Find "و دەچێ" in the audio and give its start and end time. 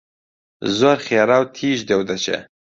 1.97-2.37